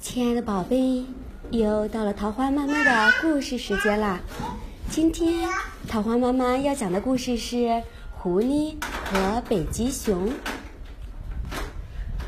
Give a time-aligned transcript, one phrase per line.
[0.00, 1.04] 亲爱的宝贝，
[1.50, 4.20] 又到了桃花妈妈的故事时间啦！
[4.88, 5.48] 今天
[5.88, 7.56] 桃花妈妈要讲的故事是
[8.16, 10.28] 《狐狸和北极熊》。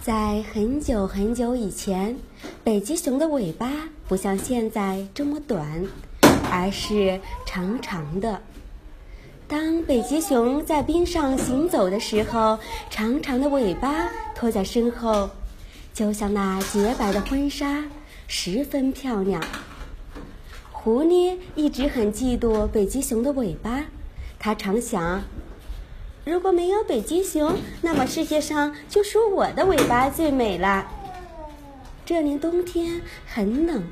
[0.00, 2.16] 在很久很久以前，
[2.64, 3.70] 北极熊的尾巴
[4.08, 5.84] 不像现在这么短，
[6.50, 8.40] 而是长长的。
[9.46, 12.58] 当北极熊在冰上行走的时候，
[12.88, 15.28] 长长的尾巴拖在身后。
[15.98, 17.82] 就像那洁白的婚纱，
[18.28, 19.42] 十分漂亮。
[20.70, 23.80] 狐狸一直很嫉妒北极熊的尾巴，
[24.38, 25.24] 他常想：
[26.24, 30.86] 如果没有北极熊，那么世界上就属我的尾巴最美了。
[32.06, 33.82] 这年冬天很冷，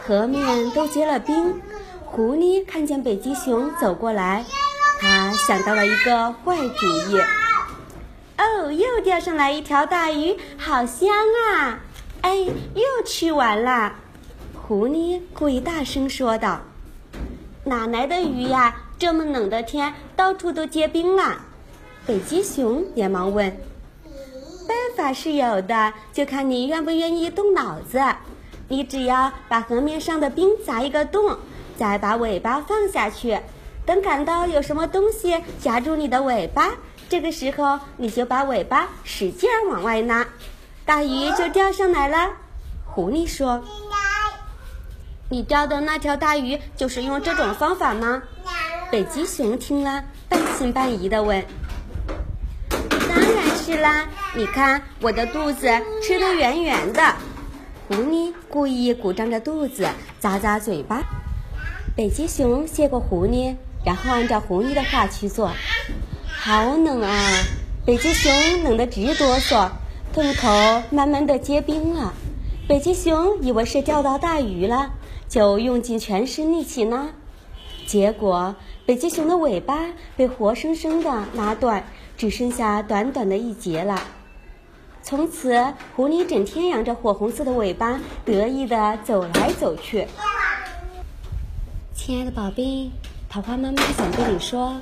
[0.00, 1.60] 河面都结了冰。
[2.04, 4.44] 狐狸看见北极熊走过来，
[5.00, 7.41] 他想到了一个坏主意。
[8.38, 11.08] 哦，又钓上来一条大鱼，好香
[11.50, 11.80] 啊！
[12.22, 13.94] 哎，又吃完了。
[14.54, 16.60] 狐狸故意大声说道
[17.64, 18.74] ：“哪来的鱼呀？
[18.98, 21.40] 这么冷的天，到处都结冰了。”
[22.06, 23.56] 北极熊连忙问
[24.66, 28.00] ：“办法是有的，就看你愿不愿意动脑子。
[28.68, 31.36] 你只要把河面上的冰砸一个洞，
[31.76, 33.38] 再把尾巴放下去，
[33.84, 36.70] 等感到有什么东西夹住你的尾巴。”
[37.12, 40.26] 这个时候，你就把尾巴使劲往外拉，
[40.86, 42.30] 大鱼就钓上来了。
[42.86, 43.62] 狐狸说
[45.28, 48.22] ：“你钓的那条大鱼就是用这种方法吗？”
[48.90, 51.44] 北极熊听了，半信半疑的问
[52.88, 54.08] ：“当然是啦！
[54.34, 55.68] 你看我的肚子
[56.02, 57.14] 吃的圆圆的。”
[57.88, 59.86] 狐狸故意鼓胀着肚子，
[60.22, 61.02] 咂咂嘴巴。
[61.94, 65.50] 北极熊谢过狐狸，然后按照狐狸的话去做。
[66.44, 67.44] 好冷啊！
[67.86, 69.70] 北极熊冷得直哆嗦，
[70.12, 70.48] 洞口
[70.90, 72.12] 慢慢的结冰了。
[72.66, 74.90] 北极熊以为是钓到大鱼了，
[75.28, 77.10] 就用尽全身力气拉，
[77.86, 81.84] 结果北极熊的尾巴被活生生的拉断，
[82.16, 84.02] 只剩下短短的一截了。
[85.04, 90.08] 从此，狐狸整天扬着火红色的尾巴，得意的走来走去。
[91.94, 92.90] 亲爱的宝贝，
[93.28, 94.80] 桃花妈妈想对你说。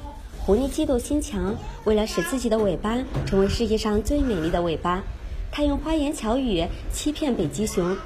[0.51, 5.05] 狐狸嫉妒心强，为了使自己的尾巴成为世界上最美丽的尾巴，
[5.53, 7.97] 他用花言巧语欺骗北极熊。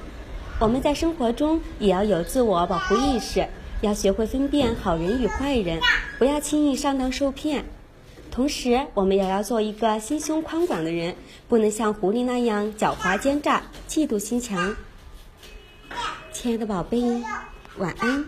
[0.59, 3.49] 我们在生活中也要有自我保护意识，
[3.81, 5.81] 要学会分辨好人与坏人，
[6.19, 7.65] 不要轻易上当受骗。
[8.31, 11.16] 同时，我们也要做一个心胸宽广的人，
[11.49, 14.76] 不能像狐狸那样狡猾奸诈、嫉妒心强。
[16.31, 17.22] 亲爱的宝贝，
[17.78, 18.26] 晚安。